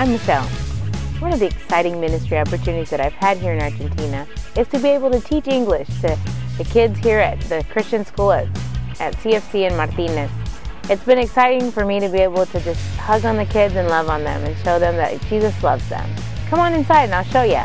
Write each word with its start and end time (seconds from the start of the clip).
I'm 0.00 0.12
Michelle. 0.12 0.46
One 1.18 1.30
of 1.30 1.40
the 1.40 1.48
exciting 1.48 2.00
ministry 2.00 2.38
opportunities 2.38 2.88
that 2.88 3.02
I've 3.02 3.12
had 3.12 3.36
here 3.36 3.52
in 3.52 3.60
Argentina 3.60 4.26
is 4.56 4.66
to 4.68 4.78
be 4.78 4.88
able 4.88 5.10
to 5.10 5.20
teach 5.20 5.46
English 5.46 5.88
to 6.00 6.18
the 6.56 6.64
kids 6.64 6.98
here 7.00 7.18
at 7.18 7.38
the 7.50 7.62
Christian 7.68 8.06
school 8.06 8.32
at, 8.32 8.46
at 8.98 9.14
CFC 9.16 9.70
in 9.70 9.76
Martinez. 9.76 10.30
It's 10.84 11.04
been 11.04 11.18
exciting 11.18 11.70
for 11.70 11.84
me 11.84 12.00
to 12.00 12.08
be 12.08 12.20
able 12.20 12.46
to 12.46 12.60
just 12.60 12.80
hug 12.96 13.26
on 13.26 13.36
the 13.36 13.44
kids 13.44 13.76
and 13.76 13.88
love 13.88 14.08
on 14.08 14.24
them 14.24 14.42
and 14.42 14.56
show 14.64 14.78
them 14.78 14.96
that 14.96 15.20
Jesus 15.28 15.62
loves 15.62 15.86
them. 15.90 16.08
Come 16.48 16.60
on 16.60 16.72
inside 16.72 17.04
and 17.04 17.14
I'll 17.14 17.24
show 17.24 17.42
you. 17.42 17.60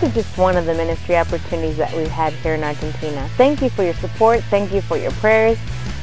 This 0.00 0.16
is 0.16 0.24
just 0.24 0.38
one 0.38 0.56
of 0.56 0.64
the 0.64 0.72
ministry 0.72 1.14
opportunities 1.14 1.76
that 1.76 1.92
we've 1.92 2.08
had 2.08 2.32
here 2.32 2.54
in 2.54 2.64
Argentina. 2.64 3.28
Thank 3.36 3.60
you 3.60 3.68
for 3.68 3.82
your 3.82 3.92
support. 3.92 4.42
Thank 4.44 4.72
you 4.72 4.80
for 4.80 4.96
your 4.96 5.10
prayers. 5.10 5.58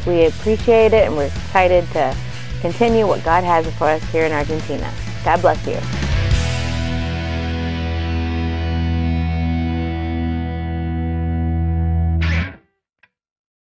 We 0.06 0.26
appreciate 0.26 0.94
it 0.94 1.08
and 1.08 1.18
we're 1.18 1.26
excited 1.26 1.84
to 1.94 2.16
continue 2.62 3.08
what 3.08 3.24
God 3.24 3.44
has 3.44 3.66
for 3.74 3.86
us 3.86 4.04
here 4.12 4.26
in 4.26 4.34
Argentina. 4.34 4.94
God 5.26 5.42
bless 5.42 5.66
you. 5.66 6.07